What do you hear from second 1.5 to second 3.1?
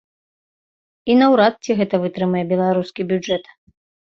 ці гэта вытрымае беларускі